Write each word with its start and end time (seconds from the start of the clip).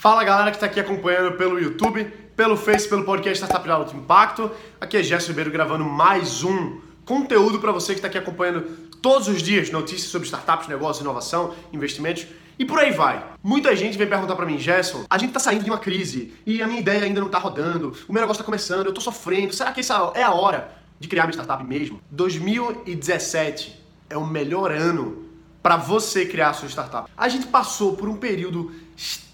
Fala 0.00 0.22
galera 0.22 0.52
que 0.52 0.56
está 0.56 0.66
aqui 0.66 0.78
acompanhando 0.78 1.36
pelo 1.36 1.58
YouTube, 1.58 2.04
pelo 2.36 2.56
Face, 2.56 2.88
pelo 2.88 3.02
podcast 3.02 3.44
Startup 3.44 3.64
de 3.64 3.72
Alto 3.72 3.96
Impacto. 3.96 4.48
Aqui 4.80 4.96
é 4.96 5.02
Gerson 5.02 5.30
Ribeiro 5.30 5.50
gravando 5.50 5.84
mais 5.84 6.44
um 6.44 6.78
conteúdo 7.04 7.58
para 7.58 7.72
você 7.72 7.94
que 7.94 7.98
está 7.98 8.06
aqui 8.06 8.16
acompanhando 8.16 8.62
todos 9.02 9.26
os 9.26 9.42
dias 9.42 9.72
notícias 9.72 10.08
sobre 10.08 10.26
startups, 10.26 10.68
negócios, 10.68 11.00
inovação, 11.00 11.52
investimentos 11.72 12.28
e 12.56 12.64
por 12.64 12.78
aí 12.78 12.92
vai. 12.92 13.26
Muita 13.42 13.74
gente 13.74 13.98
vem 13.98 14.06
perguntar 14.06 14.36
para 14.36 14.46
mim, 14.46 14.56
Gerson, 14.56 15.04
a 15.10 15.18
gente 15.18 15.32
tá 15.32 15.40
saindo 15.40 15.64
de 15.64 15.70
uma 15.70 15.80
crise 15.80 16.32
e 16.46 16.62
a 16.62 16.68
minha 16.68 16.78
ideia 16.78 17.02
ainda 17.02 17.20
não 17.20 17.28
tá 17.28 17.38
rodando, 17.38 17.92
o 18.06 18.12
meu 18.12 18.20
negócio 18.20 18.40
tá 18.40 18.46
começando, 18.46 18.86
eu 18.86 18.94
tô 18.94 19.00
sofrendo, 19.00 19.52
será 19.52 19.72
que 19.72 19.80
essa 19.80 20.12
é 20.14 20.22
a 20.22 20.30
hora 20.30 20.78
de 21.00 21.08
criar 21.08 21.24
minha 21.24 21.32
startup 21.32 21.64
mesmo? 21.64 22.00
2017 22.12 23.84
é 24.08 24.16
o 24.16 24.24
melhor 24.24 24.70
ano 24.70 25.24
para 25.60 25.76
você 25.76 26.24
criar 26.24 26.50
a 26.50 26.52
sua 26.52 26.68
startup. 26.68 27.10
A 27.16 27.28
gente 27.28 27.48
passou 27.48 27.96
por 27.96 28.08
um 28.08 28.14
período 28.14 28.70
extremamente 28.96 29.27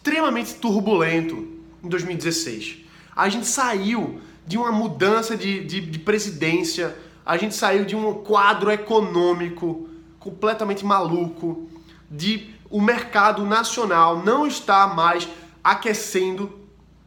turbulento 0.54 1.48
em 1.82 1.88
2016. 1.88 2.84
A 3.16 3.28
gente 3.28 3.46
saiu 3.46 4.20
de 4.46 4.58
uma 4.58 4.70
mudança 4.70 5.36
de, 5.36 5.64
de, 5.64 5.80
de 5.80 5.98
presidência, 5.98 6.96
a 7.24 7.36
gente 7.36 7.54
saiu 7.54 7.84
de 7.84 7.96
um 7.96 8.12
quadro 8.12 8.70
econômico 8.70 9.88
completamente 10.18 10.84
maluco, 10.84 11.68
de 12.10 12.54
o 12.70 12.80
mercado 12.80 13.44
nacional 13.44 14.22
não 14.22 14.46
está 14.46 14.86
mais 14.86 15.28
aquecendo. 15.62 16.60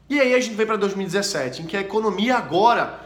E 0.10 0.20
aí 0.20 0.34
a 0.34 0.40
gente 0.40 0.56
veio 0.56 0.68
para 0.68 0.78
2017, 0.78 1.62
em 1.62 1.66
que 1.66 1.78
a 1.78 1.82
economia 1.82 2.38
agora 2.38 3.00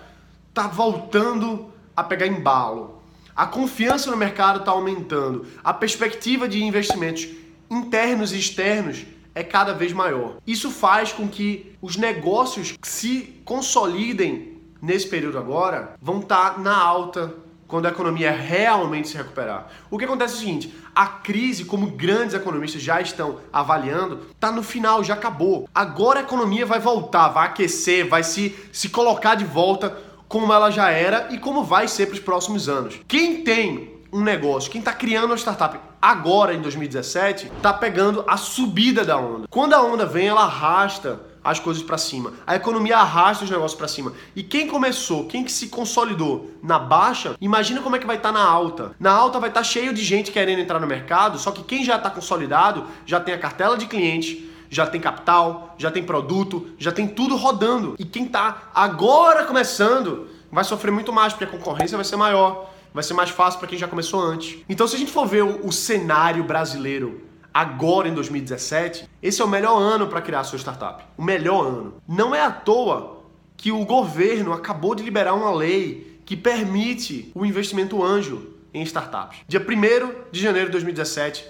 está 0.50 0.68
voltando 0.68 1.72
a 1.96 2.04
pegar 2.04 2.28
embalo. 2.28 3.02
A 3.36 3.46
confiança 3.46 4.12
no 4.12 4.18
mercado 4.18 4.60
está 4.60 4.72
aumentando. 4.72 5.48
A 5.64 5.74
perspectiva 5.74 6.48
de 6.48 6.64
investimentos 6.64 7.28
internos 7.70 8.34
e 8.34 8.40
externos 8.40 9.06
é 9.34 9.44
cada 9.44 9.74
vez 9.74 9.94
maior. 9.94 10.38
Isso 10.46 10.72
faz 10.72 11.12
com 11.12 11.28
que 11.28 11.76
os 11.82 11.96
negócios 11.96 12.76
se 12.82 13.42
consolidem 13.46 14.62
nesse 14.82 15.08
período 15.08 15.38
agora 15.38 15.94
vão 16.02 16.20
estar 16.20 16.56
tá 16.56 16.60
na 16.60 16.76
alta 16.76 17.34
quando 17.68 17.86
a 17.86 17.90
economia 17.90 18.32
realmente 18.32 19.08
se 19.08 19.16
recuperar. 19.16 19.68
O 19.90 19.98
que 19.98 20.04
acontece 20.04 20.34
é 20.34 20.38
o 20.38 20.40
seguinte: 20.40 20.76
a 20.94 21.08
crise, 21.08 21.64
como 21.64 21.88
grandes 21.88 22.36
economistas 22.36 22.82
já 22.82 23.00
estão 23.00 23.40
avaliando, 23.54 24.28
está 24.32 24.52
no 24.52 24.62
final, 24.62 25.04
já 25.04 25.14
acabou. 25.14 25.70
Agora 25.74 26.20
a 26.20 26.24
economia 26.24 26.66
vai 26.66 26.80
voltar, 26.80 27.30
vai 27.30 27.48
aquecer, 27.48 28.10
vai 28.10 28.24
se, 28.24 28.54
se 28.74 28.90
colocar 28.90 29.36
de 29.36 29.46
volta 29.46 29.98
como 30.28 30.52
ela 30.52 30.70
já 30.70 30.90
era 30.90 31.30
e 31.32 31.38
como 31.38 31.64
vai 31.64 31.88
ser 31.88 32.08
para 32.08 32.16
os 32.16 32.20
próximos 32.20 32.68
anos. 32.68 33.00
Quem 33.08 33.44
tem 33.44 34.01
um 34.12 34.22
negócio, 34.22 34.70
quem 34.72 34.80
está 34.80 34.94
criando 34.94 35.28
uma 35.28 35.38
startup 35.38 35.80
agora 36.02 36.54
em 36.54 36.62
2017, 36.62 37.48
está 37.48 37.72
pegando 37.72 38.24
a 38.28 38.36
subida 38.36 39.06
da 39.06 39.18
onda. 39.18 39.48
Quando 39.50 39.74
a 39.74 39.82
onda 39.82 40.06
vem, 40.06 40.28
ela 40.28 40.44
arrasta 40.44 41.22
as 41.44 41.60
coisas 41.60 41.82
para 41.82 41.98
cima. 41.98 42.34
A 42.46 42.56
economia 42.56 42.98
arrasta 42.98 43.44
os 43.44 43.50
negócios 43.50 43.78
para 43.78 43.88
cima. 43.88 44.14
E 44.36 44.44
quem 44.44 44.68
começou, 44.68 45.26
quem 45.26 45.44
que 45.44 45.52
se 45.52 45.68
consolidou 45.68 46.52
na 46.62 46.78
baixa, 46.78 47.36
imagina 47.42 47.82
como 47.82 47.96
é 47.96 48.00
que 48.00 48.06
vai 48.06 48.18
estar 48.18 48.32
tá 48.32 48.40
na 48.40 48.44
alta. 48.44 48.96
Na 49.00 49.12
alta 49.12 49.40
vai 49.40 49.50
estar 49.50 49.62
tá 49.62 49.64
cheio 49.64 49.94
de 49.94 50.04
gente 50.04 50.32
querendo 50.32 50.60
entrar 50.60 50.80
no 50.80 50.88
mercado, 50.88 51.40
só 51.40 51.52
que 51.52 51.64
quem 51.64 51.84
já 51.84 51.96
está 51.96 52.10
consolidado 52.10 52.86
já 53.06 53.20
tem 53.20 53.34
a 53.34 53.40
cartela 53.40 53.78
de 53.78 53.88
clientes, 53.88 54.44
já 54.70 54.86
tem 54.86 55.02
capital, 55.02 55.76
já 55.78 55.92
tem 55.92 56.04
produto, 56.04 56.70
já 56.78 56.92
tem 56.92 57.08
tudo 57.08 57.36
rodando. 57.36 57.96
E 57.98 58.06
quem 58.06 58.26
está 58.26 58.70
agora 58.74 59.46
começando 59.46 60.28
vai 60.52 60.64
sofrer 60.64 60.92
muito 60.92 61.12
mais, 61.12 61.34
porque 61.34 61.46
a 61.46 61.48
concorrência 61.48 61.98
vai 61.98 62.06
ser 62.06 62.18
maior 62.18 62.71
vai 62.94 63.04
ser 63.04 63.14
mais 63.14 63.30
fácil 63.30 63.60
para 63.60 63.68
quem 63.68 63.78
já 63.78 63.88
começou 63.88 64.20
antes. 64.20 64.60
Então, 64.68 64.88
se 64.88 64.96
a 64.96 65.00
gente 65.00 65.12
for 65.12 65.26
ver 65.26 65.44
o, 65.44 65.68
o 65.68 65.72
cenário 65.72 66.44
brasileiro 66.44 67.22
agora 67.54 68.08
em 68.08 68.14
2017, 68.14 69.10
esse 69.22 69.42
é 69.42 69.46
o 69.46 69.48
melhor 69.48 69.78
ano 69.78 70.08
para 70.08 70.22
criar 70.22 70.42
a 70.42 70.44
sua 70.44 70.58
startup. 70.58 71.04
O 71.18 71.24
melhor 71.24 71.66
ano. 71.66 71.94
Não 72.08 72.34
é 72.34 72.42
à 72.42 72.52
toa 72.52 73.24
que 73.58 73.72
o 73.72 73.86
governo 73.86 74.54
acabou 74.54 74.96
de 74.96 75.04
liberar 75.04 75.34
uma 75.34 75.54
lei 75.54 76.20
que 76.26 76.36
permite 76.36 77.32
o 77.36 77.46
investimento 77.46 78.04
anjo 78.04 78.56
em 78.74 78.82
startups. 78.84 79.40
Dia 79.48 79.60
1 79.60 80.32
de 80.32 80.40
janeiro 80.40 80.68
de 80.68 80.72
2017, 80.72 81.46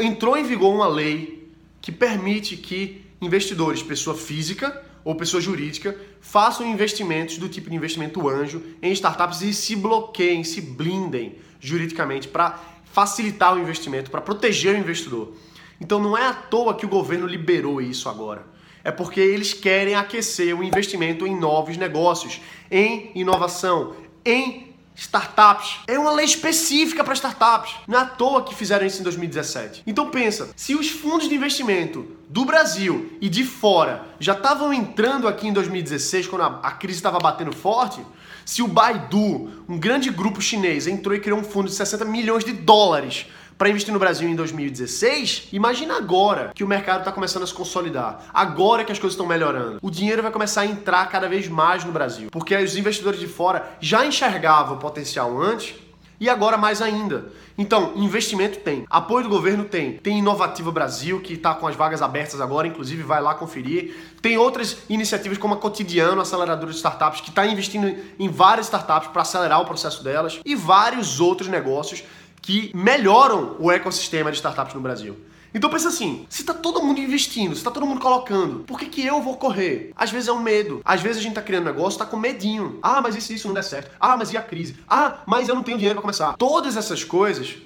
entrou 0.00 0.36
em 0.36 0.44
vigor 0.44 0.72
uma 0.72 0.86
lei 0.86 1.52
que 1.80 1.92
permite 1.92 2.56
que 2.56 3.04
investidores, 3.20 3.82
pessoa 3.82 4.16
física 4.16 4.82
ou 5.04 5.14
pessoa 5.14 5.40
jurídica, 5.40 5.96
façam 6.20 6.66
investimentos 6.66 7.36
do 7.36 7.48
tipo 7.48 7.68
de 7.68 7.76
investimento 7.76 8.28
anjo 8.28 8.62
em 8.82 8.90
startups 8.92 9.42
e 9.42 9.52
se 9.52 9.76
bloqueiem, 9.76 10.42
se 10.42 10.60
blindem 10.60 11.36
juridicamente 11.60 12.28
para 12.28 12.58
facilitar 12.84 13.54
o 13.54 13.58
investimento, 13.58 14.10
para 14.10 14.20
proteger 14.20 14.74
o 14.74 14.78
investidor. 14.78 15.34
Então 15.80 16.00
não 16.00 16.16
é 16.16 16.26
à 16.26 16.32
toa 16.32 16.74
que 16.74 16.86
o 16.86 16.88
governo 16.88 17.26
liberou 17.26 17.80
isso 17.80 18.08
agora. 18.08 18.46
É 18.82 18.90
porque 18.90 19.20
eles 19.20 19.52
querem 19.52 19.94
aquecer 19.94 20.58
o 20.58 20.62
investimento 20.62 21.26
em 21.26 21.38
novos 21.38 21.76
negócios, 21.76 22.40
em 22.70 23.10
inovação, 23.14 23.94
em 24.24 24.73
startups. 24.94 25.80
É 25.86 25.98
uma 25.98 26.12
lei 26.12 26.24
específica 26.24 27.02
para 27.02 27.14
startups. 27.14 27.74
Não 27.86 27.98
é 27.98 28.02
à 28.02 28.06
toa 28.06 28.42
que 28.42 28.54
fizeram 28.54 28.86
isso 28.86 29.00
em 29.00 29.04
2017. 29.04 29.82
Então 29.86 30.10
pensa, 30.10 30.50
se 30.56 30.74
os 30.74 30.88
fundos 30.88 31.28
de 31.28 31.34
investimento 31.34 32.06
do 32.28 32.44
Brasil 32.44 33.16
e 33.20 33.28
de 33.28 33.44
fora 33.44 34.04
já 34.18 34.32
estavam 34.32 34.72
entrando 34.72 35.28
aqui 35.28 35.48
em 35.48 35.52
2016, 35.52 36.26
quando 36.26 36.42
a, 36.42 36.60
a 36.62 36.72
crise 36.72 36.98
estava 36.98 37.18
batendo 37.18 37.54
forte, 37.54 38.00
se 38.44 38.62
o 38.62 38.68
Baidu, 38.68 39.64
um 39.68 39.78
grande 39.78 40.10
grupo 40.10 40.40
chinês, 40.40 40.86
entrou 40.86 41.14
e 41.14 41.20
criou 41.20 41.38
um 41.38 41.44
fundo 41.44 41.68
de 41.68 41.74
60 41.74 42.04
milhões 42.04 42.44
de 42.44 42.52
dólares 42.52 43.26
para 43.56 43.68
investir 43.68 43.92
no 43.92 43.98
Brasil 43.98 44.28
em 44.28 44.34
2016, 44.34 45.48
imagina 45.52 45.96
agora 45.96 46.50
que 46.54 46.64
o 46.64 46.68
mercado 46.68 47.00
está 47.00 47.12
começando 47.12 47.44
a 47.44 47.46
se 47.46 47.54
consolidar, 47.54 48.24
agora 48.32 48.84
que 48.84 48.92
as 48.92 48.98
coisas 48.98 49.14
estão 49.14 49.26
melhorando. 49.26 49.78
O 49.80 49.90
dinheiro 49.90 50.22
vai 50.22 50.32
começar 50.32 50.62
a 50.62 50.66
entrar 50.66 51.08
cada 51.08 51.28
vez 51.28 51.48
mais 51.48 51.84
no 51.84 51.92
Brasil, 51.92 52.28
porque 52.30 52.56
os 52.56 52.76
investidores 52.76 53.20
de 53.20 53.28
fora 53.28 53.76
já 53.80 54.04
enxergavam 54.04 54.76
o 54.76 54.80
potencial 54.80 55.40
antes 55.40 55.74
e 56.18 56.28
agora 56.28 56.56
mais 56.56 56.80
ainda. 56.80 57.26
Então, 57.56 57.92
investimento 57.96 58.58
tem, 58.58 58.84
apoio 58.90 59.24
do 59.24 59.30
governo 59.30 59.64
tem, 59.64 59.98
tem 59.98 60.18
Inovativa 60.18 60.72
Brasil, 60.72 61.20
que 61.20 61.34
está 61.34 61.54
com 61.54 61.66
as 61.68 61.76
vagas 61.76 62.02
abertas 62.02 62.40
agora, 62.40 62.66
inclusive 62.66 63.02
vai 63.02 63.20
lá 63.20 63.34
conferir. 63.34 63.94
Tem 64.20 64.36
outras 64.36 64.78
iniciativas 64.88 65.38
como 65.38 65.54
a 65.54 65.56
Cotidiano, 65.56 66.20
aceleradora 66.20 66.70
de 66.72 66.76
startups, 66.76 67.20
que 67.20 67.30
está 67.30 67.46
investindo 67.46 67.94
em 68.18 68.28
várias 68.28 68.66
startups 68.66 69.08
para 69.08 69.22
acelerar 69.22 69.60
o 69.60 69.64
processo 69.64 70.02
delas, 70.02 70.40
e 70.44 70.56
vários 70.56 71.20
outros 71.20 71.48
negócios 71.48 72.02
que 72.44 72.70
melhoram 72.74 73.56
o 73.58 73.72
ecossistema 73.72 74.30
de 74.30 74.36
startups 74.36 74.74
no 74.74 74.80
Brasil. 74.80 75.16
Então 75.54 75.70
pensa 75.70 75.88
assim, 75.88 76.26
se 76.28 76.44
tá 76.44 76.52
todo 76.52 76.82
mundo 76.82 77.00
investindo, 77.00 77.56
se 77.56 77.64
tá 77.64 77.70
todo 77.70 77.86
mundo 77.86 78.00
colocando, 78.00 78.64
por 78.64 78.78
que, 78.78 78.86
que 78.86 79.06
eu 79.06 79.22
vou 79.22 79.38
correr? 79.38 79.92
Às 79.96 80.10
vezes 80.10 80.28
é 80.28 80.32
um 80.32 80.42
medo. 80.42 80.82
Às 80.84 81.00
vezes 81.00 81.18
a 81.18 81.22
gente 81.22 81.34
tá 81.34 81.40
criando 81.40 81.64
negócio, 81.64 81.98
tá 81.98 82.04
com 82.04 82.18
medinho. 82.18 82.78
Ah, 82.82 83.00
mas 83.00 83.16
isso 83.16 83.32
isso 83.32 83.46
não 83.46 83.54
der 83.54 83.64
certo. 83.64 83.92
Ah, 83.98 84.14
mas 84.16 84.30
e 84.30 84.36
a 84.36 84.42
crise? 84.42 84.76
Ah, 84.86 85.22
mas 85.24 85.48
eu 85.48 85.54
não 85.54 85.62
tenho 85.62 85.78
dinheiro 85.78 85.94
para 85.94 86.02
começar. 86.02 86.36
Todas 86.36 86.76
essas 86.76 87.02
coisas 87.02 87.56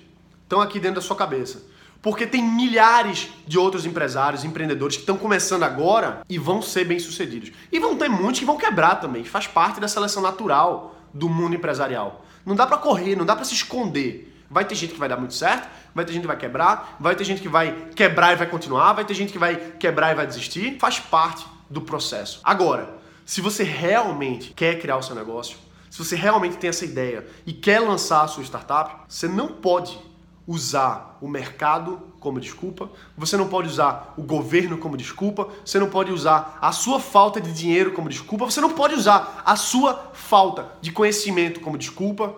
estão 0.44 0.60
aqui 0.60 0.78
dentro 0.78 1.00
da 1.00 1.06
sua 1.06 1.16
cabeça. 1.16 1.62
Porque 2.00 2.24
tem 2.24 2.40
milhares 2.40 3.30
de 3.48 3.58
outros 3.58 3.84
empresários, 3.84 4.44
empreendedores 4.44 4.94
que 4.94 5.02
estão 5.02 5.16
começando 5.16 5.64
agora 5.64 6.22
e 6.28 6.38
vão 6.38 6.62
ser 6.62 6.84
bem-sucedidos. 6.84 7.50
E 7.72 7.80
vão 7.80 7.96
ter 7.96 8.08
muitos 8.08 8.38
que 8.38 8.46
vão 8.46 8.56
quebrar 8.56 8.96
também, 8.96 9.24
faz 9.24 9.48
parte 9.48 9.80
da 9.80 9.88
seleção 9.88 10.22
natural 10.22 10.94
do 11.12 11.28
mundo 11.28 11.56
empresarial. 11.56 12.24
Não 12.46 12.54
dá 12.54 12.66
para 12.66 12.76
correr, 12.76 13.16
não 13.16 13.26
dá 13.26 13.34
para 13.34 13.44
se 13.44 13.54
esconder. 13.54 14.37
Vai 14.50 14.64
ter 14.64 14.74
gente 14.74 14.94
que 14.94 14.98
vai 14.98 15.08
dar 15.08 15.16
muito 15.16 15.34
certo, 15.34 15.68
vai 15.94 16.04
ter 16.04 16.12
gente 16.12 16.22
que 16.22 16.28
vai 16.28 16.36
quebrar, 16.36 16.96
vai 16.98 17.14
ter 17.14 17.24
gente 17.24 17.42
que 17.42 17.48
vai 17.48 17.88
quebrar 17.94 18.32
e 18.32 18.36
vai 18.36 18.46
continuar, 18.46 18.92
vai 18.94 19.04
ter 19.04 19.14
gente 19.14 19.32
que 19.32 19.38
vai 19.38 19.56
quebrar 19.78 20.12
e 20.12 20.14
vai 20.14 20.26
desistir. 20.26 20.78
Faz 20.78 20.98
parte 20.98 21.46
do 21.68 21.82
processo. 21.82 22.40
Agora, 22.42 22.98
se 23.24 23.40
você 23.40 23.62
realmente 23.62 24.54
quer 24.54 24.80
criar 24.80 24.96
o 24.96 25.02
seu 25.02 25.14
negócio, 25.14 25.58
se 25.90 25.98
você 25.98 26.16
realmente 26.16 26.56
tem 26.56 26.70
essa 26.70 26.84
ideia 26.84 27.26
e 27.46 27.52
quer 27.52 27.80
lançar 27.80 28.22
a 28.22 28.28
sua 28.28 28.42
startup, 28.42 29.04
você 29.06 29.28
não 29.28 29.48
pode 29.48 29.98
usar 30.46 31.18
o 31.20 31.28
mercado 31.28 32.00
como 32.18 32.40
desculpa, 32.40 32.90
você 33.16 33.36
não 33.36 33.48
pode 33.48 33.68
usar 33.68 34.14
o 34.16 34.22
governo 34.22 34.78
como 34.78 34.96
desculpa, 34.96 35.46
você 35.62 35.78
não 35.78 35.90
pode 35.90 36.10
usar 36.10 36.58
a 36.62 36.72
sua 36.72 36.98
falta 36.98 37.38
de 37.38 37.52
dinheiro 37.52 37.92
como 37.92 38.08
desculpa, 38.08 38.46
você 38.46 38.60
não 38.60 38.70
pode 38.70 38.94
usar 38.94 39.42
a 39.44 39.56
sua 39.56 40.10
falta 40.14 40.72
de 40.80 40.90
conhecimento 40.90 41.60
como 41.60 41.76
desculpa, 41.76 42.34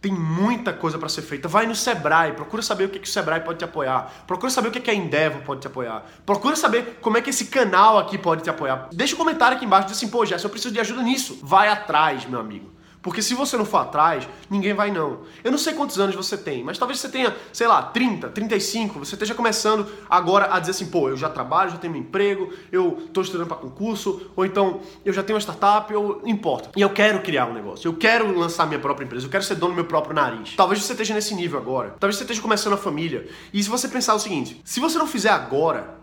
tem 0.00 0.12
muita 0.12 0.72
coisa 0.72 0.98
para 0.98 1.08
ser 1.08 1.22
feita. 1.22 1.46
Vai 1.46 1.66
no 1.66 1.74
Sebrae, 1.74 2.32
procura 2.32 2.62
saber 2.62 2.84
o 2.84 2.88
que, 2.88 2.98
que 2.98 3.08
o 3.08 3.10
Sebrae 3.10 3.40
pode 3.40 3.58
te 3.58 3.64
apoiar. 3.64 4.24
Procura 4.26 4.50
saber 4.50 4.68
o 4.68 4.70
que, 4.70 4.80
que 4.80 4.90
a 4.90 4.94
Endeavor 4.94 5.42
pode 5.42 5.60
te 5.60 5.66
apoiar. 5.66 6.04
Procura 6.24 6.56
saber 6.56 6.98
como 7.00 7.18
é 7.18 7.20
que 7.20 7.30
esse 7.30 7.46
canal 7.46 7.98
aqui 7.98 8.16
pode 8.16 8.42
te 8.42 8.48
apoiar. 8.48 8.88
Deixa 8.92 9.14
um 9.14 9.18
comentário 9.18 9.56
aqui 9.56 9.66
embaixo, 9.66 9.88
diz 9.88 9.96
assim, 9.96 10.08
pô, 10.08 10.24
Jess, 10.24 10.42
eu 10.42 10.50
preciso 10.50 10.72
de 10.72 10.80
ajuda 10.80 11.02
nisso. 11.02 11.38
Vai 11.42 11.68
atrás, 11.68 12.24
meu 12.24 12.40
amigo. 12.40 12.79
Porque 13.02 13.22
se 13.22 13.34
você 13.34 13.56
não 13.56 13.64
for 13.64 13.78
atrás, 13.78 14.28
ninguém 14.50 14.74
vai 14.74 14.90
não. 14.90 15.20
Eu 15.42 15.50
não 15.50 15.58
sei 15.58 15.72
quantos 15.72 15.98
anos 15.98 16.14
você 16.14 16.36
tem, 16.36 16.62
mas 16.62 16.78
talvez 16.78 17.00
você 17.00 17.08
tenha, 17.08 17.34
sei 17.52 17.66
lá, 17.66 17.82
30, 17.82 18.28
35, 18.28 18.98
você 18.98 19.14
esteja 19.14 19.34
começando 19.34 19.86
agora 20.08 20.54
a 20.54 20.60
dizer 20.60 20.72
assim, 20.72 20.86
pô, 20.86 21.08
eu 21.08 21.16
já 21.16 21.28
trabalho, 21.28 21.70
já 21.70 21.78
tenho 21.78 21.92
meu 21.92 22.02
emprego, 22.02 22.52
eu 22.70 23.04
estou 23.06 23.22
estudando 23.22 23.46
para 23.46 23.56
concurso, 23.56 24.30
ou 24.36 24.44
então 24.44 24.80
eu 25.04 25.12
já 25.12 25.22
tenho 25.22 25.36
uma 25.36 25.40
startup, 25.40 25.92
eu 25.92 26.20
importa. 26.26 26.70
E 26.76 26.80
eu 26.80 26.90
quero 26.90 27.20
criar 27.22 27.46
um 27.46 27.54
negócio, 27.54 27.88
eu 27.88 27.94
quero 27.94 28.36
lançar 28.36 28.66
minha 28.66 28.80
própria 28.80 29.04
empresa, 29.04 29.26
eu 29.26 29.30
quero 29.30 29.44
ser 29.44 29.54
dono 29.54 29.72
do 29.72 29.76
meu 29.76 29.86
próprio 29.86 30.14
nariz. 30.14 30.54
Talvez 30.56 30.82
você 30.82 30.92
esteja 30.92 31.14
nesse 31.14 31.34
nível 31.34 31.58
agora. 31.58 31.96
Talvez 31.98 32.16
você 32.16 32.24
esteja 32.24 32.42
começando 32.42 32.74
a 32.74 32.76
família. 32.76 33.28
E 33.52 33.62
se 33.62 33.68
você 33.68 33.88
pensar 33.88 34.14
o 34.14 34.18
seguinte, 34.18 34.60
se 34.64 34.78
você 34.80 34.98
não 34.98 35.06
fizer 35.06 35.30
agora, 35.30 35.99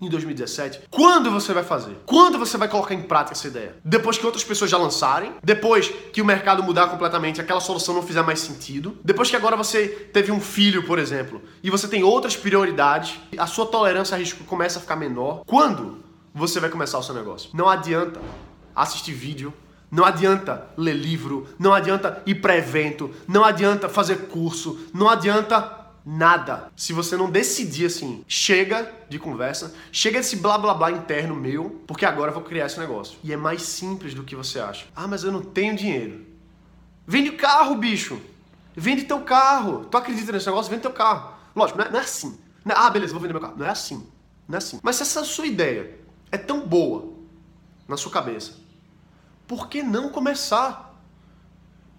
em 0.00 0.08
2017? 0.08 0.82
Quando 0.90 1.30
você 1.30 1.52
vai 1.52 1.64
fazer? 1.64 1.96
Quando 2.06 2.38
você 2.38 2.56
vai 2.56 2.68
colocar 2.68 2.94
em 2.94 3.02
prática 3.02 3.36
essa 3.36 3.48
ideia? 3.48 3.76
Depois 3.84 4.18
que 4.18 4.26
outras 4.26 4.44
pessoas 4.44 4.70
já 4.70 4.78
lançarem? 4.78 5.34
Depois 5.42 5.88
que 6.12 6.22
o 6.22 6.24
mercado 6.24 6.62
mudar 6.62 6.88
completamente, 6.88 7.40
aquela 7.40 7.60
solução 7.60 7.94
não 7.94 8.02
fizer 8.02 8.22
mais 8.22 8.40
sentido? 8.40 8.96
Depois 9.04 9.30
que 9.30 9.36
agora 9.36 9.56
você 9.56 9.88
teve 9.88 10.30
um 10.30 10.40
filho, 10.40 10.84
por 10.86 10.98
exemplo, 10.98 11.42
e 11.62 11.70
você 11.70 11.88
tem 11.88 12.02
outras 12.02 12.36
prioridades, 12.36 13.18
a 13.36 13.46
sua 13.46 13.66
tolerância 13.66 14.14
a 14.14 14.18
risco 14.18 14.44
começa 14.44 14.78
a 14.78 14.82
ficar 14.82 14.96
menor? 14.96 15.42
Quando 15.46 15.98
você 16.34 16.60
vai 16.60 16.70
começar 16.70 16.98
o 16.98 17.02
seu 17.02 17.14
negócio? 17.14 17.50
Não 17.52 17.68
adianta 17.68 18.20
assistir 18.74 19.12
vídeo, 19.12 19.52
não 19.90 20.04
adianta 20.04 20.66
ler 20.76 20.92
livro, 20.92 21.48
não 21.58 21.72
adianta 21.72 22.22
ir 22.26 22.36
para 22.36 22.56
evento, 22.56 23.10
não 23.26 23.42
adianta 23.42 23.88
fazer 23.88 24.28
curso, 24.28 24.78
não 24.92 25.08
adianta 25.08 25.77
nada. 26.08 26.72
Se 26.74 26.94
você 26.94 27.18
não 27.18 27.30
decidir 27.30 27.84
assim, 27.84 28.24
chega 28.26 28.90
de 29.10 29.18
conversa, 29.18 29.74
chega 29.92 30.18
desse 30.18 30.36
blá 30.36 30.56
blá 30.56 30.72
blá 30.72 30.90
interno 30.90 31.34
meu, 31.34 31.82
porque 31.86 32.06
agora 32.06 32.30
eu 32.30 32.34
vou 32.34 32.42
criar 32.42 32.64
esse 32.64 32.80
negócio. 32.80 33.18
E 33.22 33.30
é 33.30 33.36
mais 33.36 33.60
simples 33.60 34.14
do 34.14 34.24
que 34.24 34.34
você 34.34 34.58
acha. 34.58 34.86
Ah, 34.96 35.06
mas 35.06 35.22
eu 35.22 35.30
não 35.30 35.42
tenho 35.42 35.76
dinheiro. 35.76 36.24
Vende 37.06 37.32
carro, 37.32 37.74
bicho. 37.76 38.18
Vende 38.74 39.04
teu 39.04 39.20
carro. 39.20 39.84
Tu 39.84 39.96
acredita 39.98 40.32
nesse 40.32 40.46
negócio? 40.46 40.70
Vende 40.70 40.82
teu 40.82 40.92
carro. 40.92 41.34
Lógico, 41.54 41.78
não 41.78 41.84
é, 41.84 41.90
não 41.90 41.98
é 41.98 42.02
assim. 42.02 42.38
Não 42.64 42.74
é, 42.74 42.78
ah, 42.78 42.88
beleza, 42.88 43.12
vou 43.12 43.20
vender 43.20 43.34
meu 43.34 43.42
carro. 43.42 43.56
Não 43.58 43.66
é 43.66 43.70
assim. 43.70 44.06
Não 44.48 44.54
é 44.54 44.58
assim. 44.58 44.80
Mas 44.82 44.96
se 44.96 45.02
essa 45.02 45.22
sua 45.24 45.46
ideia 45.46 45.98
é 46.32 46.38
tão 46.38 46.66
boa 46.66 47.12
na 47.86 47.98
sua 47.98 48.10
cabeça, 48.10 48.54
por 49.46 49.68
que 49.68 49.82
não 49.82 50.08
começar? 50.08 50.98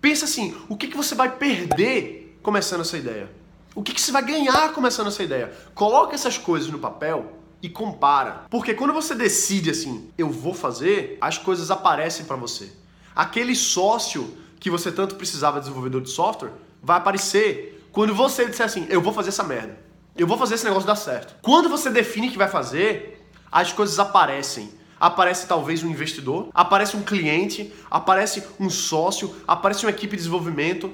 Pensa 0.02 0.26
assim, 0.26 0.58
o 0.68 0.76
que, 0.76 0.88
que 0.88 0.98
você 0.98 1.14
vai 1.14 1.36
perder 1.38 2.40
começando 2.42 2.82
essa 2.82 2.98
ideia? 2.98 3.38
O 3.75 3.83
que, 3.83 3.94
que 3.94 4.01
você 4.01 4.12
vai 4.12 4.24
ganhar 4.24 4.74
começando 4.74 5.07
essa 5.07 5.24
ideia? 5.24 5.54
Coloca 5.75 6.16
essas 6.16 6.38
coisas 6.38 6.69
no 6.69 6.80
papel 6.80 7.33
e 7.62 7.69
compara. 7.69 8.45
Porque 8.50 8.74
quando 8.74 8.94
você 8.94 9.13
decide 9.13 9.69
assim, 9.69 10.10
eu 10.18 10.30
vou 10.30 10.54
fazer, 10.54 11.18
as 11.21 11.38
coisas 11.38 11.69
aparecem 11.69 12.25
para 12.25 12.36
você. 12.36 12.71
Aquele 13.16 13.56
sócio 13.56 14.38
que 14.60 14.69
você 14.69 14.92
tanto 14.92 15.16
precisava, 15.16 15.60
desenvolvedor 15.60 16.01
de 16.01 16.10
software, 16.10 16.51
vai 16.81 16.98
aparecer 16.98 17.88
quando 17.92 18.13
você 18.13 18.45
disser 18.45 18.66
assim, 18.66 18.86
eu 18.89 19.01
vou 19.01 19.13
fazer 19.13 19.30
essa 19.30 19.44
merda. 19.44 19.77
Eu 20.15 20.27
vou 20.27 20.38
fazer 20.38 20.56
esse 20.56 20.65
negócio 20.65 20.88
dar 20.88 20.95
certo. 20.95 21.36
Quando 21.42 21.69
você 21.69 21.89
define 21.89 22.30
que 22.30 22.38
vai 22.38 22.48
fazer, 22.48 23.25
as 23.51 23.72
coisas 23.72 23.98
aparecem. 24.00 24.69
Aparece 25.00 25.48
talvez 25.48 25.81
um 25.81 25.89
investidor, 25.89 26.50
aparece 26.54 26.98
um 26.98 27.01
cliente, 27.01 27.74
aparece 27.89 28.44
um 28.60 28.69
sócio, 28.69 29.33
aparece 29.48 29.86
uma 29.86 29.92
equipe 29.92 30.12
de 30.12 30.18
desenvolvimento, 30.18 30.92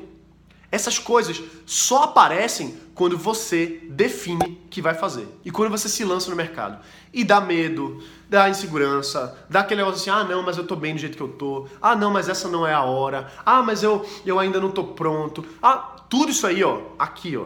essas 0.71 0.99
coisas 0.99 1.41
só 1.65 2.03
aparecem 2.03 2.77
quando 2.93 3.17
você 3.17 3.81
define 3.89 4.61
que 4.69 4.81
vai 4.81 4.93
fazer. 4.93 5.27
E 5.43 5.51
quando 5.51 5.69
você 5.69 5.87
se 5.87 6.03
lança 6.03 6.29
no 6.29 6.35
mercado. 6.35 6.83
E 7.13 7.23
dá 7.23 7.39
medo, 7.39 8.03
dá 8.29 8.49
insegurança, 8.49 9.37
dá 9.49 9.61
aquele 9.61 9.81
negócio 9.81 10.01
assim, 10.01 10.09
ah 10.09 10.23
não, 10.23 10.43
mas 10.43 10.57
eu 10.57 10.65
tô 10.65 10.75
bem 10.75 10.93
do 10.93 10.99
jeito 10.99 11.15
que 11.15 11.23
eu 11.23 11.29
tô. 11.29 11.67
Ah 11.81 11.95
não, 11.95 12.11
mas 12.11 12.27
essa 12.27 12.47
não 12.47 12.65
é 12.65 12.73
a 12.73 12.83
hora. 12.83 13.31
Ah, 13.45 13.61
mas 13.61 13.83
eu, 13.83 14.05
eu 14.25 14.39
ainda 14.39 14.59
não 14.59 14.71
tô 14.71 14.83
pronto. 14.83 15.45
Ah, 15.61 15.95
tudo 16.09 16.31
isso 16.31 16.45
aí, 16.45 16.63
ó, 16.63 16.81
aqui, 16.99 17.37
ó. 17.37 17.45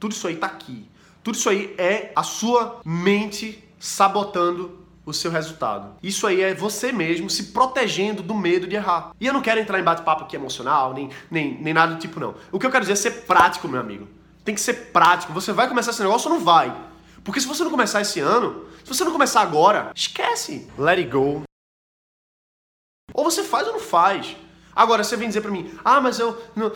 Tudo 0.00 0.12
isso 0.12 0.26
aí 0.26 0.36
tá 0.36 0.46
aqui. 0.46 0.88
Tudo 1.22 1.36
isso 1.36 1.48
aí 1.48 1.74
é 1.78 2.12
a 2.14 2.22
sua 2.22 2.80
mente 2.84 3.62
sabotando 3.78 4.83
o 5.04 5.12
seu 5.12 5.30
resultado. 5.30 5.96
Isso 6.02 6.26
aí 6.26 6.40
é 6.40 6.54
você 6.54 6.92
mesmo 6.92 7.28
se 7.28 7.44
protegendo 7.44 8.22
do 8.22 8.34
medo 8.34 8.66
de 8.66 8.76
errar. 8.76 9.12
E 9.20 9.26
eu 9.26 9.32
não 9.32 9.42
quero 9.42 9.60
entrar 9.60 9.78
em 9.78 9.84
bate-papo 9.84 10.24
aqui 10.24 10.36
emocional, 10.36 10.94
nem, 10.94 11.10
nem, 11.30 11.60
nem 11.60 11.74
nada 11.74 11.94
do 11.94 12.00
tipo, 12.00 12.18
não. 12.18 12.34
O 12.50 12.58
que 12.58 12.66
eu 12.66 12.70
quero 12.70 12.82
dizer 12.82 12.94
é 12.94 12.96
ser 12.96 13.22
prático, 13.22 13.68
meu 13.68 13.80
amigo. 13.80 14.08
Tem 14.44 14.54
que 14.54 14.60
ser 14.60 14.90
prático. 14.92 15.32
Você 15.32 15.52
vai 15.52 15.68
começar 15.68 15.90
esse 15.90 16.02
negócio 16.02 16.30
ou 16.30 16.36
não 16.36 16.44
vai? 16.44 16.74
Porque 17.22 17.40
se 17.40 17.46
você 17.46 17.64
não 17.64 17.70
começar 17.70 18.00
esse 18.00 18.20
ano, 18.20 18.66
se 18.82 18.88
você 18.88 19.04
não 19.04 19.12
começar 19.12 19.40
agora, 19.40 19.90
esquece. 19.94 20.68
Let 20.78 20.98
it 20.98 21.10
go. 21.10 21.42
Ou 23.12 23.24
você 23.24 23.42
faz 23.42 23.66
ou 23.66 23.74
não 23.74 23.80
faz. 23.80 24.36
Agora, 24.74 25.04
você 25.04 25.16
vem 25.16 25.28
dizer 25.28 25.40
pra 25.40 25.50
mim, 25.50 25.72
ah, 25.84 26.00
mas 26.00 26.18
eu. 26.18 26.42
Não, 26.56 26.70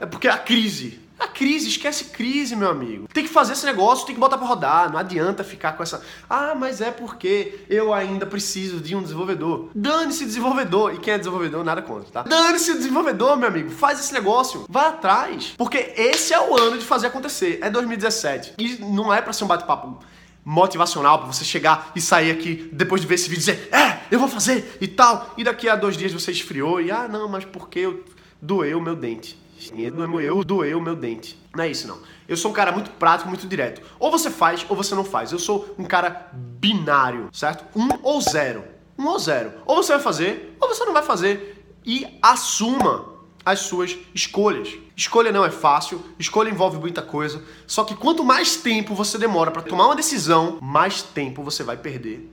é 0.00 0.06
porque 0.06 0.28
a 0.28 0.38
crise. 0.38 1.00
Crise, 1.38 1.68
esquece 1.68 2.06
crise, 2.06 2.56
meu 2.56 2.68
amigo. 2.68 3.06
Tem 3.14 3.22
que 3.22 3.30
fazer 3.30 3.52
esse 3.52 3.64
negócio, 3.64 4.04
tem 4.04 4.12
que 4.12 4.20
botar 4.20 4.36
para 4.36 4.44
rodar. 4.48 4.90
Não 4.90 4.98
adianta 4.98 5.44
ficar 5.44 5.74
com 5.74 5.84
essa. 5.84 6.02
Ah, 6.28 6.52
mas 6.56 6.80
é 6.80 6.90
porque 6.90 7.60
eu 7.70 7.94
ainda 7.94 8.26
preciso 8.26 8.80
de 8.80 8.96
um 8.96 9.00
desenvolvedor. 9.00 9.70
Dane-se 9.72 10.24
desenvolvedor. 10.24 10.94
E 10.94 10.98
quem 10.98 11.14
é 11.14 11.18
desenvolvedor, 11.18 11.62
nada 11.62 11.80
contra, 11.80 12.10
tá? 12.10 12.22
Dane-se 12.22 12.74
desenvolvedor, 12.74 13.36
meu 13.36 13.46
amigo. 13.46 13.70
Faz 13.70 14.00
esse 14.00 14.12
negócio. 14.12 14.66
Vai 14.68 14.88
atrás. 14.88 15.54
Porque 15.56 15.92
esse 15.96 16.34
é 16.34 16.40
o 16.40 16.58
ano 16.58 16.76
de 16.76 16.84
fazer 16.84 17.06
acontecer. 17.06 17.60
É 17.62 17.70
2017. 17.70 18.54
E 18.58 18.78
não 18.80 19.14
é 19.14 19.22
para 19.22 19.32
ser 19.32 19.44
um 19.44 19.46
bate-papo 19.46 19.96
motivacional 20.44 21.18
para 21.20 21.28
você 21.28 21.44
chegar 21.44 21.92
e 21.94 22.00
sair 22.00 22.32
aqui 22.32 22.68
depois 22.72 23.00
de 23.00 23.06
ver 23.06 23.14
esse 23.14 23.28
vídeo 23.28 23.42
e 23.42 23.44
dizer, 23.44 23.68
é, 23.70 24.00
eu 24.10 24.18
vou 24.18 24.28
fazer 24.28 24.76
e 24.80 24.88
tal. 24.88 25.34
E 25.38 25.44
daqui 25.44 25.68
a 25.68 25.76
dois 25.76 25.96
dias 25.96 26.12
você 26.12 26.32
esfriou 26.32 26.80
e, 26.80 26.90
ah, 26.90 27.06
não, 27.06 27.28
mas 27.28 27.44
porque 27.44 27.78
eu 27.78 28.02
doeu 28.42 28.80
meu 28.80 28.96
dente. 28.96 29.38
É 29.72 30.26
eu 30.26 30.44
doei 30.44 30.74
o 30.74 30.80
meu 30.80 30.94
dente. 30.94 31.38
Não 31.54 31.64
é 31.64 31.68
isso, 31.68 31.88
não. 31.88 31.98
Eu 32.28 32.36
sou 32.36 32.50
um 32.50 32.54
cara 32.54 32.70
muito 32.70 32.90
prático, 32.92 33.28
muito 33.28 33.46
direto. 33.46 33.82
Ou 33.98 34.10
você 34.10 34.30
faz 34.30 34.64
ou 34.68 34.76
você 34.76 34.94
não 34.94 35.04
faz. 35.04 35.32
Eu 35.32 35.38
sou 35.38 35.74
um 35.78 35.84
cara 35.84 36.30
binário, 36.32 37.28
certo? 37.32 37.64
Um 37.76 37.88
ou 38.02 38.20
zero. 38.20 38.64
Um 38.96 39.06
ou 39.06 39.18
zero. 39.18 39.52
Ou 39.66 39.82
você 39.82 39.92
vai 39.94 40.02
fazer 40.02 40.56
ou 40.60 40.68
você 40.68 40.84
não 40.84 40.92
vai 40.92 41.02
fazer. 41.02 41.64
E 41.84 42.06
assuma 42.22 43.18
as 43.44 43.60
suas 43.60 43.96
escolhas. 44.14 44.76
Escolha 44.94 45.32
não 45.32 45.44
é 45.44 45.50
fácil, 45.50 46.04
escolha 46.18 46.50
envolve 46.50 46.76
muita 46.76 47.00
coisa. 47.00 47.42
Só 47.66 47.82
que 47.82 47.94
quanto 47.96 48.22
mais 48.22 48.56
tempo 48.56 48.94
você 48.94 49.16
demora 49.16 49.50
para 49.50 49.62
tomar 49.62 49.86
uma 49.86 49.96
decisão, 49.96 50.58
mais 50.60 51.02
tempo 51.02 51.42
você 51.42 51.62
vai 51.62 51.76
perder. 51.76 52.30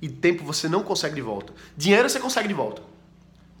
E 0.00 0.08
tempo 0.08 0.44
você 0.44 0.68
não 0.68 0.82
consegue 0.82 1.14
de 1.14 1.22
volta. 1.22 1.52
Dinheiro 1.76 2.08
você 2.08 2.20
consegue 2.20 2.48
de 2.48 2.54
volta. 2.54 2.82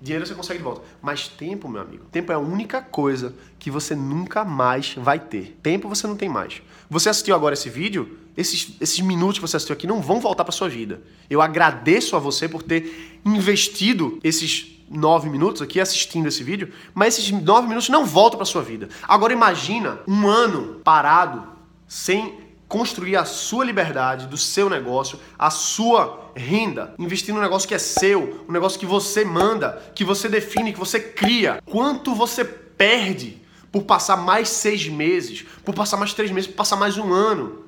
Dinheiro 0.00 0.24
você 0.24 0.34
consegue 0.34 0.58
de 0.58 0.64
volta. 0.64 0.82
Mas 1.02 1.26
tempo, 1.26 1.68
meu 1.68 1.82
amigo, 1.82 2.04
tempo 2.12 2.30
é 2.30 2.34
a 2.34 2.38
única 2.38 2.80
coisa 2.80 3.34
que 3.58 3.70
você 3.70 3.96
nunca 3.96 4.44
mais 4.44 4.94
vai 4.94 5.18
ter. 5.18 5.58
Tempo 5.62 5.88
você 5.88 6.06
não 6.06 6.16
tem 6.16 6.28
mais. 6.28 6.62
Você 6.88 7.08
assistiu 7.08 7.34
agora 7.34 7.54
esse 7.54 7.68
vídeo? 7.68 8.16
Esses, 8.36 8.76
esses 8.80 9.00
minutos 9.00 9.38
que 9.38 9.42
você 9.42 9.56
assistiu 9.56 9.72
aqui 9.72 9.86
não 9.86 10.00
vão 10.00 10.20
voltar 10.20 10.44
para 10.44 10.52
sua 10.52 10.68
vida. 10.68 11.02
Eu 11.28 11.42
agradeço 11.42 12.14
a 12.14 12.20
você 12.20 12.48
por 12.48 12.62
ter 12.62 13.20
investido 13.24 14.20
esses 14.22 14.78
nove 14.88 15.28
minutos 15.28 15.60
aqui 15.60 15.80
assistindo 15.80 16.28
esse 16.28 16.42
vídeo, 16.42 16.72
mas 16.94 17.18
esses 17.18 17.30
nove 17.30 17.66
minutos 17.66 17.88
não 17.88 18.06
voltam 18.06 18.38
para 18.38 18.46
sua 18.46 18.62
vida. 18.62 18.88
Agora 19.02 19.32
imagina 19.32 19.98
um 20.06 20.26
ano 20.28 20.80
parado 20.84 21.44
sem 21.86 22.38
construir 22.68 23.16
a 23.16 23.24
sua 23.24 23.64
liberdade 23.64 24.26
do 24.26 24.36
seu 24.36 24.68
negócio, 24.68 25.18
a 25.38 25.50
sua 25.50 26.30
renda, 26.36 26.94
investir 26.98 27.34
num 27.34 27.40
negócio 27.40 27.66
que 27.66 27.74
é 27.74 27.78
seu, 27.78 28.44
um 28.46 28.52
negócio 28.52 28.78
que 28.78 28.86
você 28.86 29.24
manda, 29.24 29.82
que 29.94 30.04
você 30.04 30.28
define, 30.28 30.72
que 30.72 30.78
você 30.78 31.00
cria. 31.00 31.62
Quanto 31.64 32.14
você 32.14 32.44
perde 32.44 33.40
por 33.72 33.84
passar 33.84 34.16
mais 34.16 34.50
seis 34.50 34.86
meses, 34.86 35.46
por 35.64 35.74
passar 35.74 35.96
mais 35.96 36.12
três 36.12 36.30
meses, 36.30 36.48
por 36.48 36.56
passar 36.56 36.76
mais 36.76 36.98
um 36.98 37.12
ano 37.12 37.64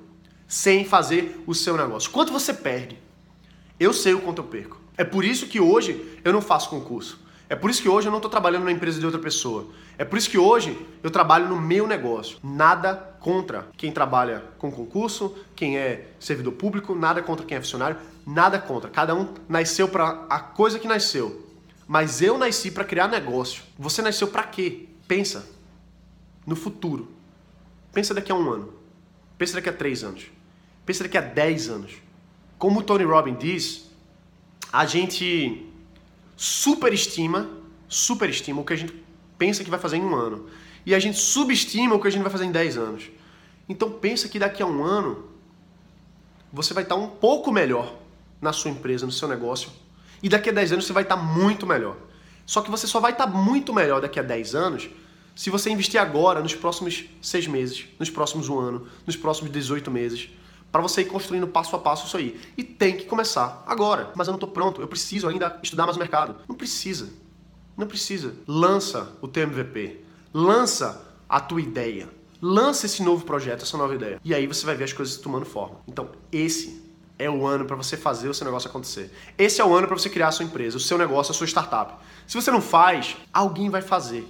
sem 0.46 0.84
fazer 0.84 1.42
o 1.46 1.54
seu 1.54 1.76
negócio? 1.76 2.10
Quanto 2.10 2.32
você 2.32 2.52
perde? 2.52 2.98
Eu 3.78 3.94
sei 3.94 4.12
o 4.12 4.20
quanto 4.20 4.42
eu 4.42 4.46
perco. 4.46 4.78
É 4.98 5.04
por 5.04 5.24
isso 5.24 5.46
que 5.46 5.58
hoje 5.58 6.18
eu 6.22 6.32
não 6.32 6.42
faço 6.42 6.68
concurso. 6.68 7.18
É 7.50 7.56
por 7.56 7.68
isso 7.68 7.82
que 7.82 7.88
hoje 7.88 8.06
eu 8.06 8.12
não 8.12 8.18
estou 8.18 8.30
trabalhando 8.30 8.62
na 8.62 8.70
empresa 8.70 9.00
de 9.00 9.04
outra 9.04 9.20
pessoa. 9.20 9.66
É 9.98 10.04
por 10.04 10.16
isso 10.16 10.30
que 10.30 10.38
hoje 10.38 10.86
eu 11.02 11.10
trabalho 11.10 11.48
no 11.48 11.60
meu 11.60 11.84
negócio. 11.84 12.38
Nada 12.44 12.94
contra 12.94 13.66
quem 13.76 13.90
trabalha 13.90 14.44
com 14.56 14.70
concurso, 14.70 15.36
quem 15.56 15.76
é 15.76 16.12
servidor 16.20 16.52
público, 16.52 16.94
nada 16.94 17.20
contra 17.20 17.44
quem 17.44 17.56
é 17.56 17.60
funcionário, 17.60 17.96
nada 18.24 18.56
contra. 18.60 18.88
Cada 18.88 19.16
um 19.16 19.34
nasceu 19.48 19.88
para 19.88 20.26
a 20.30 20.38
coisa 20.38 20.78
que 20.78 20.86
nasceu. 20.86 21.44
Mas 21.88 22.22
eu 22.22 22.38
nasci 22.38 22.70
para 22.70 22.84
criar 22.84 23.08
negócio. 23.08 23.64
Você 23.76 24.00
nasceu 24.00 24.28
para 24.28 24.44
quê? 24.44 24.86
Pensa 25.08 25.44
no 26.46 26.54
futuro. 26.54 27.10
Pensa 27.92 28.14
daqui 28.14 28.30
a 28.30 28.34
um 28.36 28.48
ano. 28.48 28.72
Pensa 29.36 29.54
daqui 29.54 29.68
a 29.68 29.72
três 29.72 30.04
anos. 30.04 30.26
Pensa 30.86 31.02
daqui 31.02 31.18
a 31.18 31.20
dez 31.20 31.68
anos. 31.68 31.94
Como 32.56 32.78
o 32.78 32.82
Tony 32.84 33.02
Robbins 33.02 33.38
diz, 33.40 33.90
a 34.72 34.86
gente 34.86 35.69
superestima, 36.40 37.50
superestima 37.86 38.62
o 38.62 38.64
que 38.64 38.72
a 38.72 38.76
gente 38.76 38.94
pensa 39.36 39.62
que 39.62 39.68
vai 39.68 39.78
fazer 39.78 39.98
em 39.98 40.02
um 40.02 40.14
ano. 40.14 40.46
E 40.86 40.94
a 40.94 40.98
gente 40.98 41.18
subestima 41.18 41.94
o 41.94 42.00
que 42.00 42.08
a 42.08 42.10
gente 42.10 42.22
vai 42.22 42.32
fazer 42.32 42.46
em 42.46 42.50
10 42.50 42.78
anos. 42.78 43.10
Então 43.68 43.90
pensa 43.90 44.26
que 44.26 44.38
daqui 44.38 44.62
a 44.62 44.66
um 44.66 44.82
ano 44.82 45.28
você 46.50 46.72
vai 46.72 46.82
estar 46.82 46.94
um 46.94 47.08
pouco 47.08 47.52
melhor 47.52 47.94
na 48.40 48.54
sua 48.54 48.70
empresa, 48.70 49.04
no 49.04 49.12
seu 49.12 49.28
negócio. 49.28 49.70
E 50.22 50.30
daqui 50.30 50.48
a 50.48 50.52
10 50.52 50.72
anos 50.72 50.86
você 50.86 50.94
vai 50.94 51.02
estar 51.02 51.16
muito 51.16 51.66
melhor. 51.66 51.94
Só 52.46 52.62
que 52.62 52.70
você 52.70 52.86
só 52.86 53.00
vai 53.00 53.12
estar 53.12 53.26
muito 53.26 53.74
melhor 53.74 54.00
daqui 54.00 54.18
a 54.18 54.22
10 54.22 54.54
anos 54.54 54.88
se 55.36 55.50
você 55.50 55.68
investir 55.68 56.00
agora, 56.00 56.40
nos 56.40 56.54
próximos 56.54 57.04
6 57.20 57.48
meses, 57.48 57.84
nos 57.98 58.08
próximos 58.08 58.48
um 58.48 58.58
ano, 58.58 58.88
nos 59.06 59.14
próximos 59.14 59.52
18 59.52 59.90
meses 59.90 60.30
para 60.70 60.80
você 60.80 61.02
ir 61.02 61.06
construindo 61.06 61.46
passo 61.48 61.74
a 61.74 61.78
passo 61.78 62.06
isso 62.06 62.16
aí. 62.16 62.40
E 62.56 62.62
tem 62.62 62.96
que 62.96 63.04
começar 63.04 63.62
agora. 63.66 64.12
Mas 64.14 64.28
eu 64.28 64.32
não 64.32 64.36
estou 64.36 64.50
pronto, 64.50 64.80
eu 64.80 64.88
preciso 64.88 65.28
ainda 65.28 65.58
estudar 65.62 65.84
mais 65.84 65.96
o 65.96 66.00
mercado. 66.00 66.36
Não 66.48 66.54
precisa. 66.54 67.10
Não 67.76 67.86
precisa. 67.86 68.34
Lança 68.46 69.12
o 69.20 69.28
teu 69.28 69.44
MVP. 69.44 70.00
Lança 70.32 71.06
a 71.28 71.40
tua 71.40 71.60
ideia. 71.60 72.08
Lança 72.42 72.86
esse 72.86 73.02
novo 73.02 73.24
projeto, 73.24 73.62
essa 73.62 73.76
nova 73.76 73.94
ideia. 73.94 74.20
E 74.24 74.34
aí 74.34 74.46
você 74.46 74.64
vai 74.64 74.74
ver 74.74 74.84
as 74.84 74.92
coisas 74.92 75.16
tomando 75.18 75.44
forma. 75.44 75.80
Então, 75.86 76.08
esse 76.32 76.80
é 77.18 77.28
o 77.28 77.46
ano 77.46 77.66
para 77.66 77.76
você 77.76 77.96
fazer 77.96 78.28
o 78.28 78.34
seu 78.34 78.46
negócio 78.46 78.68
acontecer. 78.68 79.12
Esse 79.36 79.60
é 79.60 79.64
o 79.64 79.74
ano 79.74 79.86
para 79.86 79.98
você 79.98 80.08
criar 80.08 80.28
a 80.28 80.32
sua 80.32 80.44
empresa, 80.44 80.78
o 80.78 80.80
seu 80.80 80.96
negócio, 80.96 81.32
a 81.32 81.34
sua 81.34 81.46
startup. 81.46 81.94
Se 82.26 82.34
você 82.34 82.50
não 82.50 82.62
faz, 82.62 83.16
alguém 83.32 83.68
vai 83.68 83.82
fazer. 83.82 84.26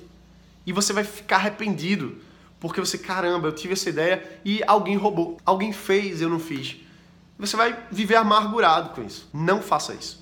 E 0.67 0.73
você 0.73 0.93
vai 0.93 1.05
ficar 1.05 1.37
arrependido, 1.37 2.17
porque 2.61 2.79
você, 2.79 2.99
caramba, 2.99 3.49
eu 3.49 3.53
tive 3.53 3.73
essa 3.73 3.89
ideia 3.89 4.23
e 4.45 4.63
alguém 4.67 4.97
roubou. 4.97 5.39
Alguém 5.45 5.73
fez, 5.73 6.21
eu 6.21 6.29
não 6.29 6.39
fiz. 6.39 6.77
Você 7.39 7.57
vai 7.57 7.87
viver 7.91 8.17
amargurado 8.17 8.91
com 8.91 9.03
isso. 9.03 9.29
Não 9.33 9.63
faça 9.63 9.95
isso. 9.95 10.21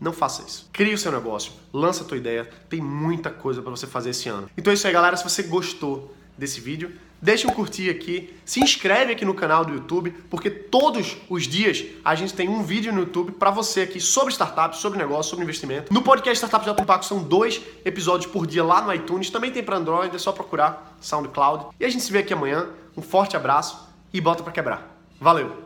Não 0.00 0.12
faça 0.12 0.42
isso. 0.42 0.68
Crie 0.72 0.92
o 0.92 0.98
seu 0.98 1.10
negócio, 1.10 1.52
lança 1.72 2.04
a 2.04 2.06
tua 2.06 2.18
ideia, 2.18 2.48
tem 2.68 2.82
muita 2.82 3.30
coisa 3.30 3.62
para 3.62 3.70
você 3.70 3.86
fazer 3.86 4.10
esse 4.10 4.28
ano. 4.28 4.50
Então 4.56 4.70
é 4.70 4.74
isso 4.74 4.86
aí, 4.86 4.92
galera. 4.92 5.16
Se 5.16 5.24
você 5.24 5.44
gostou 5.44 6.14
desse 6.36 6.60
vídeo, 6.60 6.92
deixa 7.20 7.48
um 7.48 7.52
curtir 7.52 7.90
aqui, 7.90 8.34
se 8.44 8.60
inscreve 8.60 9.12
aqui 9.12 9.24
no 9.24 9.34
canal 9.34 9.64
do 9.64 9.72
YouTube, 9.72 10.10
porque 10.30 10.50
todos 10.50 11.16
os 11.28 11.44
dias 11.44 11.84
a 12.04 12.14
gente 12.14 12.34
tem 12.34 12.48
um 12.48 12.62
vídeo 12.62 12.92
no 12.92 13.00
YouTube 13.00 13.32
para 13.32 13.50
você 13.50 13.82
aqui 13.82 14.00
sobre 14.00 14.32
startups, 14.32 14.80
sobre 14.80 14.98
negócio, 14.98 15.30
sobre 15.30 15.44
investimento. 15.44 15.92
No 15.92 16.02
podcast 16.02 16.36
Startups 16.36 16.64
de 16.64 16.70
Alto 16.70 16.82
Impacto 16.82 17.06
são 17.06 17.22
dois 17.22 17.60
episódios 17.84 18.30
por 18.30 18.46
dia 18.46 18.64
lá 18.64 18.82
no 18.82 18.92
iTunes, 18.92 19.30
também 19.30 19.50
tem 19.50 19.62
para 19.62 19.76
Android, 19.76 20.14
é 20.14 20.18
só 20.18 20.32
procurar 20.32 20.96
SoundCloud. 21.00 21.66
E 21.78 21.84
a 21.84 21.88
gente 21.88 22.02
se 22.02 22.12
vê 22.12 22.18
aqui 22.18 22.32
amanhã. 22.32 22.68
Um 22.96 23.02
forte 23.02 23.36
abraço 23.36 23.88
e 24.12 24.20
bota 24.20 24.42
para 24.42 24.52
quebrar. 24.52 24.96
Valeu! 25.20 25.65